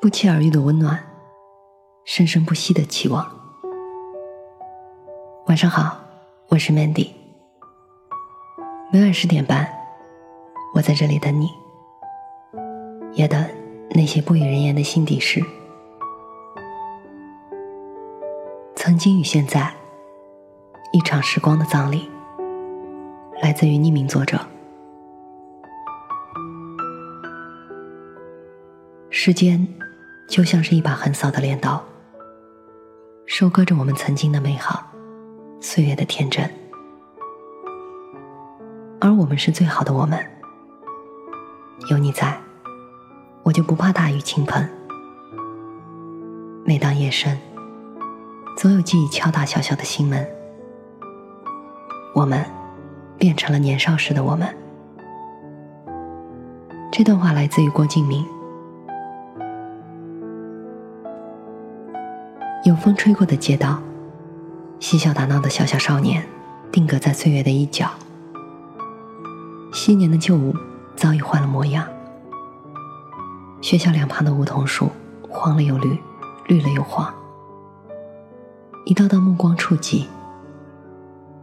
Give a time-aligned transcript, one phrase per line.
[0.00, 0.98] 不期而遇的温暖，
[2.06, 3.30] 生生不息的期望。
[5.46, 6.00] 晚上好，
[6.48, 7.10] 我是 Mandy。
[8.90, 9.70] 每晚十点半，
[10.74, 11.50] 我在这里等你，
[13.12, 13.46] 也等
[13.90, 15.44] 那些不与人言的心底事。
[18.74, 19.70] 曾经与现在，
[20.94, 22.08] 一场时光的葬礼，
[23.42, 24.40] 来自于匿名作者。
[29.10, 29.68] 时间
[30.30, 31.82] 就像是一把横扫的镰刀，
[33.26, 34.86] 收割着我们曾经的美好，
[35.60, 36.48] 岁月的天真。
[39.00, 40.24] 而我们是最好的我们，
[41.90, 42.38] 有你在，
[43.42, 44.70] 我就不怕大雨倾盆。
[46.64, 47.36] 每当夜深，
[48.56, 50.24] 总有记忆敲打小小的心门，
[52.14, 52.46] 我们
[53.18, 54.48] 变成了年少时的我们。
[56.92, 58.24] 这段话来自于郭敬明。
[62.80, 63.78] 风吹过的街道，
[64.80, 66.26] 嬉笑打闹的小小少年，
[66.72, 67.90] 定格在岁月的一角。
[69.70, 70.54] 昔年的旧物
[70.96, 71.86] 早已换了模样。
[73.60, 74.90] 学校两旁的梧桐树，
[75.28, 75.98] 黄了又绿，
[76.46, 77.12] 绿了又黄。
[78.86, 80.08] 一道道目光触及，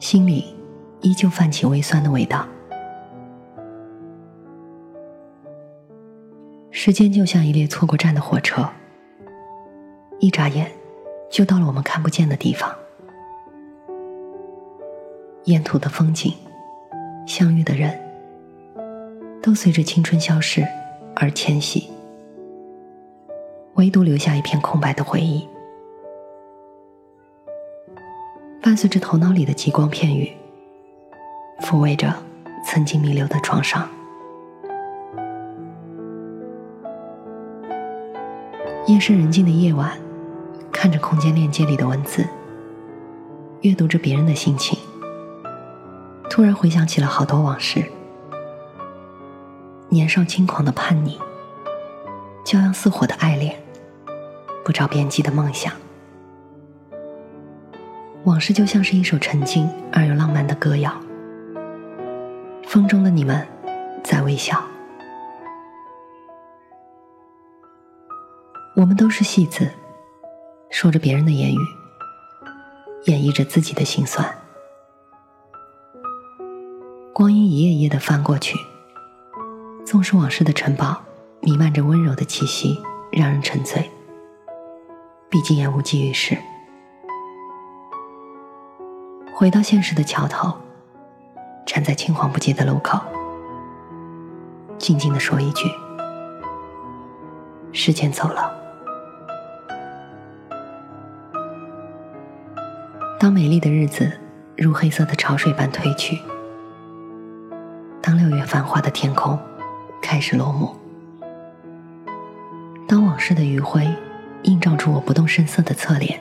[0.00, 0.44] 心里
[1.00, 2.44] 依旧泛起微酸的味道。
[6.72, 8.68] 时间就像一列错过站的火车，
[10.18, 10.79] 一眨眼。
[11.30, 12.74] 就到了我们看不见的地方，
[15.44, 16.34] 沿途的风景，
[17.24, 17.96] 相遇的人，
[19.40, 20.66] 都随着青春消逝
[21.14, 21.88] 而迁徙，
[23.74, 25.48] 唯独留下一片空白的回忆，
[28.60, 30.32] 伴随着头脑里的极光片语，
[31.60, 32.12] 抚慰着
[32.66, 33.88] 曾经弥留的创伤。
[38.88, 40.09] 夜深人静的夜晚。
[40.80, 42.26] 看着空间链接里的文字，
[43.60, 44.78] 阅读着别人的心情，
[46.30, 47.84] 突然回想起了好多往事：
[49.90, 51.18] 年少轻狂的叛逆，
[52.46, 53.62] 骄阳似火的爱恋，
[54.64, 55.70] 不着边际的梦想。
[58.24, 60.90] 往事就像是一首沉静而又浪漫的歌谣。
[62.66, 63.46] 风中的你们，
[64.02, 64.58] 在微笑。
[68.74, 69.70] 我们都是戏子。
[70.70, 71.58] 说着别人的言语，
[73.04, 74.24] 演绎着自己的心酸。
[77.12, 78.56] 光阴一页页的翻过去，
[79.84, 80.96] 纵使往事的城堡
[81.40, 83.90] 弥漫着温柔的气息，让人沉醉。
[85.28, 86.38] 毕竟也无济于事。
[89.34, 90.56] 回到现实的桥头，
[91.66, 92.98] 站在青黄不接的路口，
[94.78, 95.68] 静静的说一句：
[97.72, 98.59] 时间走了。
[103.20, 104.10] 当美丽的日子
[104.56, 106.18] 如黑色的潮水般退去，
[108.00, 109.38] 当六月繁华的天空
[110.00, 110.74] 开始落幕，
[112.88, 113.94] 当往事的余晖
[114.44, 116.18] 映照出我不动声色的侧脸，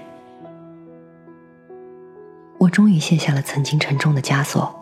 [2.58, 4.78] 我终于卸下了曾经沉重的枷锁，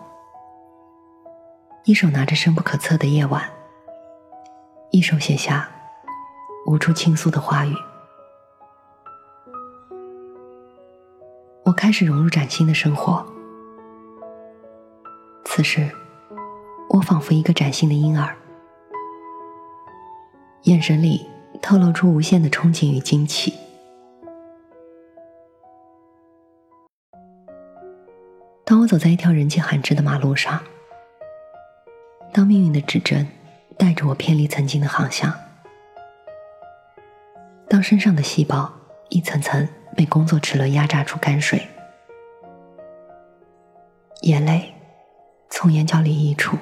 [1.84, 3.48] 一手拿着深不可测的夜晚，
[4.90, 5.70] 一手写下
[6.66, 7.76] 无处倾诉的话语。
[11.78, 13.24] 开始融入崭新的生活。
[15.46, 15.88] 此时，
[16.90, 18.36] 我仿佛一个崭新的婴儿，
[20.64, 21.30] 眼神里
[21.62, 23.54] 透露出无限的憧憬与惊奇。
[28.66, 30.60] 当我走在一条人迹罕至的马路上，
[32.34, 33.28] 当命运的指针
[33.78, 35.32] 带着我偏离曾经的航向，
[37.70, 38.74] 当身上的细胞
[39.10, 39.70] 一层层。
[39.98, 41.60] 被工作齿轮压榨出干水，
[44.22, 44.72] 眼泪
[45.50, 46.56] 从眼角里溢出。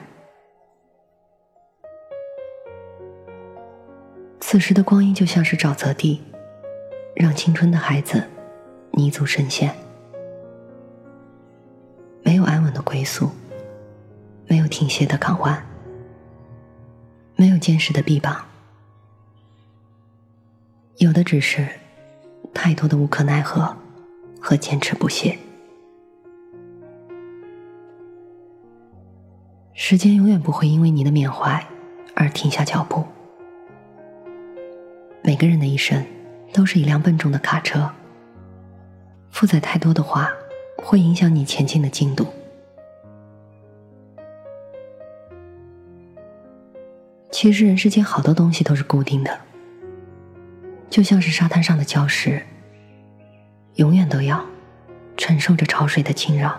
[4.39, 6.23] 此时的光阴就像是沼泽地，
[7.13, 8.25] 让青春的孩子
[8.91, 9.75] 泥足深陷。
[12.23, 13.29] 没有安稳的归宿，
[14.47, 15.61] 没有停歇的港湾，
[17.35, 18.45] 没有坚实的臂膀，
[20.99, 21.67] 有的只是。
[22.55, 23.75] 太多的无可奈何
[24.41, 25.37] 和坚持不懈，
[29.73, 31.63] 时间永远不会因为你的缅怀
[32.15, 33.03] 而停下脚步。
[35.21, 36.03] 每个人的一生
[36.53, 37.91] 都是一辆笨重的卡车，
[39.29, 40.31] 负载太多的话，
[40.77, 42.25] 会影响你前进的进度。
[47.29, 49.39] 其实人世间好多东西都是固定的，
[50.95, 52.41] 就像是沙滩上的礁石，
[53.73, 54.41] 永远都要
[55.17, 56.57] 承受着潮水的侵扰。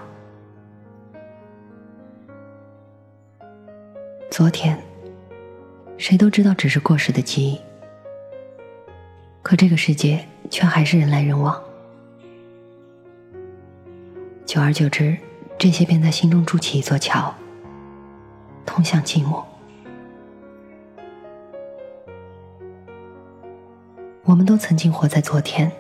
[4.31, 4.79] 昨天，
[5.97, 7.59] 谁都知道只是过时的记忆，
[9.43, 11.59] 可这个世界却还是人来人往。
[14.44, 15.17] 久而久之，
[15.56, 17.35] 这些便在心中筑起一座桥，
[18.67, 19.43] 通向寂寞。
[24.26, 25.70] 我们都曾经活在昨天，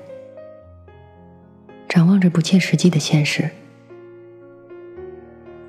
[1.88, 3.50] 展望着不切实际的现实，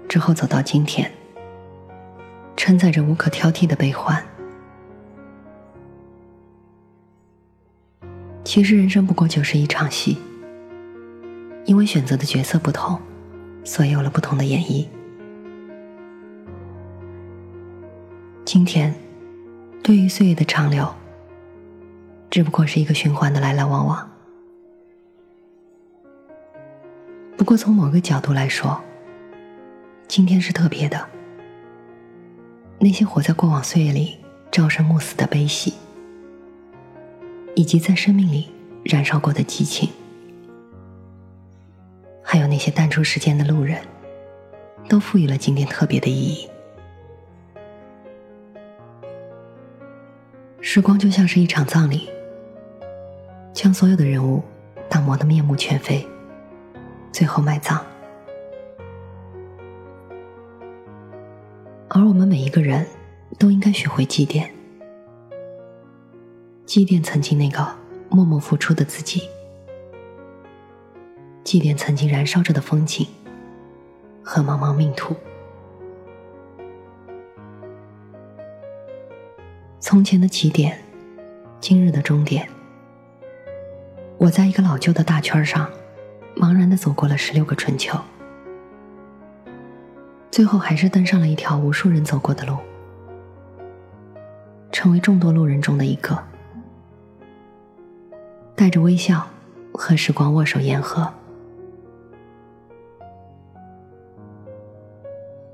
[0.07, 1.11] 之后走到今天，
[2.55, 4.23] 承载着无可挑剔的悲欢。
[8.43, 10.19] 其实人生不过就是一场戏，
[11.65, 13.01] 因为选择的角色不同，
[13.63, 14.85] 所以有了不同的演绎。
[18.45, 18.93] 今天，
[19.81, 20.87] 对于岁月的长流。
[22.37, 24.07] 只不过是一个循环的来来往往。
[27.35, 28.79] 不过从某个角度来说，
[30.07, 31.03] 今天是特别的。
[32.77, 34.19] 那些活在过往岁月里
[34.51, 35.73] 朝生暮死的悲喜，
[37.55, 38.47] 以及在生命里
[38.85, 39.89] 燃烧过的激情，
[42.21, 43.81] 还有那些淡出时间的路人，
[44.87, 46.47] 都赋予了今天特别的意义。
[50.61, 52.07] 时光就像是一场葬礼。
[53.57, 54.43] 将所有的人物
[54.87, 56.07] 打磨得面目全非，
[57.11, 57.83] 最后埋葬。
[61.87, 62.85] 而我们每一个人
[63.39, 64.47] 都应该学会祭奠，
[66.67, 67.67] 祭奠曾经那个
[68.09, 69.27] 默默付出的自己，
[71.43, 73.07] 祭奠曾经燃烧着的风景
[74.21, 75.15] 和茫茫命途。
[79.79, 80.79] 从前的起点，
[81.59, 82.47] 今日的终点。
[84.19, 85.69] 我在一个老旧的大圈上，
[86.35, 87.95] 茫然的走过了十六个春秋，
[90.31, 92.57] 最后还是登上了一条无数人走过的路，
[94.71, 96.17] 成为众多路人中的一个，
[98.55, 99.27] 带着微笑
[99.71, 101.13] 和时光握手言和。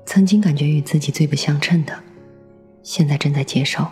[0.06, 1.92] 曾经感觉与自己最不相称的，
[2.82, 3.86] 现在正在接受。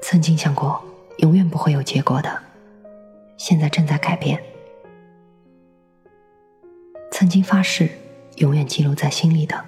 [0.00, 0.82] 曾经想过。
[1.20, 2.42] 永远不会有结果的，
[3.36, 4.42] 现在正在改变。
[7.10, 7.90] 曾经发誓
[8.36, 9.62] 永远记录在心里的，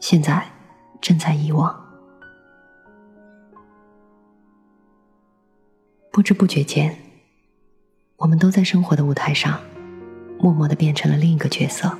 [0.00, 0.44] 现在
[1.00, 1.78] 正在遗忘。
[6.10, 6.96] 不知不觉间，
[8.16, 9.60] 我们都在生活的舞台上，
[10.40, 11.96] 默默的变成了另一个角色，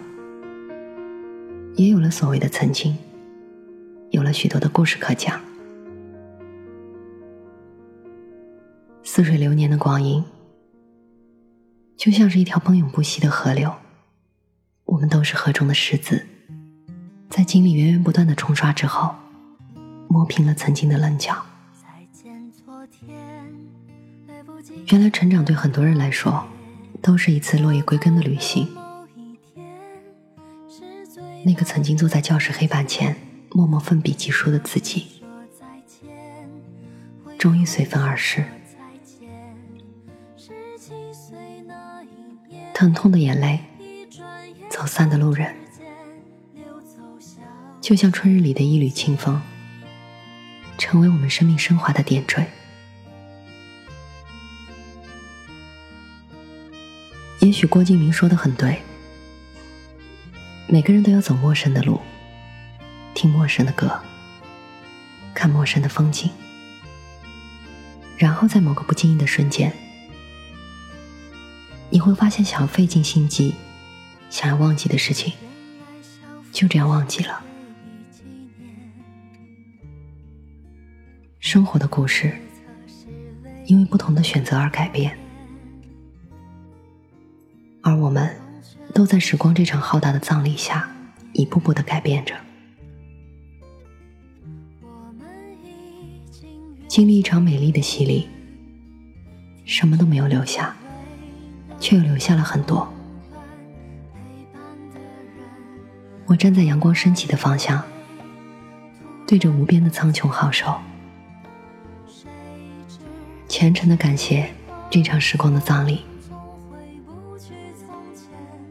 [1.76, 2.98] 也有了所谓的曾经，
[4.10, 5.40] 有了许多的故事可讲。
[9.12, 10.22] 似水流年的光阴，
[11.96, 13.74] 就像是一条奔涌不息的河流。
[14.84, 16.24] 我们都是河中的石子，
[17.28, 19.12] 在经历源源不断的冲刷之后，
[20.08, 21.36] 磨平了曾经的棱角。
[24.92, 26.46] 原来成长对很多人来说，
[27.02, 28.68] 都是一次落叶归根的旅行。
[31.44, 33.16] 那个曾经坐在教室黑板前
[33.50, 35.20] 默默奋笔疾书的自己，
[37.36, 38.44] 终于随风而逝。
[42.80, 43.60] 疼痛的眼泪，
[44.70, 45.54] 走散的路人，
[47.78, 49.42] 就像春日里的一缕清风，
[50.78, 52.46] 成为我们生命升华的点缀。
[57.40, 58.80] 也许郭敬明说的很对，
[60.66, 62.00] 每个人都要走陌生的路，
[63.12, 64.00] 听陌生的歌，
[65.34, 66.30] 看陌生的风景，
[68.16, 69.70] 然后在某个不经意的瞬间。
[71.90, 73.54] 你会发现，想要费尽心机、
[74.30, 75.32] 想要忘记的事情，
[76.52, 77.42] 就这样忘记了。
[81.40, 82.32] 生活的故事，
[83.66, 85.18] 因为不同的选择而改变，
[87.82, 88.36] 而我们
[88.94, 90.88] 都在时光这场浩大的葬礼下，
[91.32, 92.36] 一步步的改变着。
[96.86, 98.28] 经历一场美丽的洗礼，
[99.64, 100.76] 什么都没有留下。
[101.80, 102.86] 却又留下了很多。
[106.26, 107.82] 我站在阳光升起的方向，
[109.26, 110.72] 对着无边的苍穹号手，
[113.48, 114.48] 虔诚的感谢
[114.88, 116.04] 这场时光的葬礼。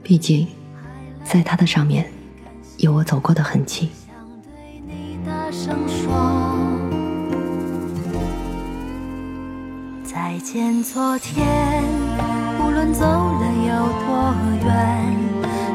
[0.01, 0.47] 毕竟，
[1.25, 2.09] 在它的上面，
[2.77, 3.89] 有我走过的痕迹。
[10.03, 11.83] 再见昨天，
[12.93, 13.71] 走了有
[14.05, 14.33] 多
[14.65, 14.67] 远。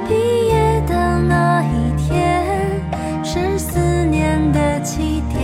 [0.09, 2.81] 毕业的那一天，
[3.23, 5.43] 是思念的起点。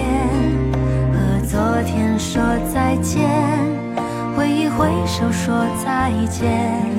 [1.13, 3.29] 和昨天说再见，
[4.37, 6.90] 挥一挥手说再见。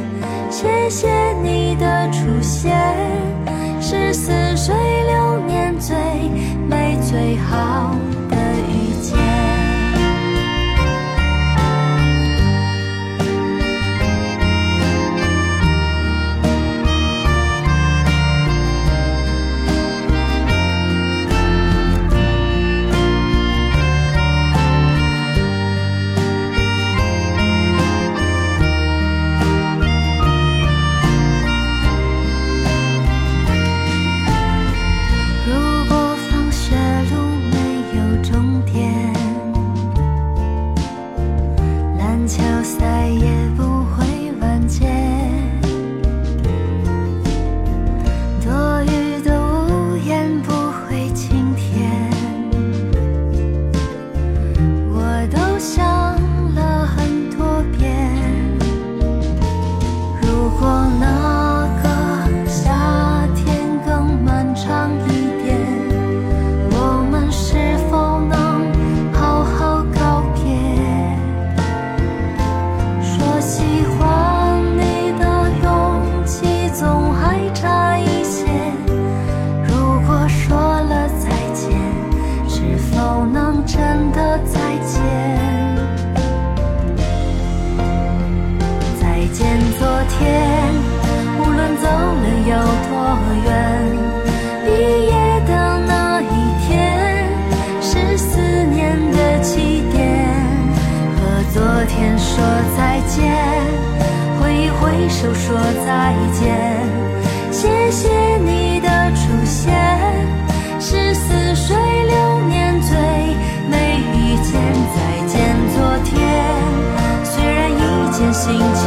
[118.60, 118.81] 心。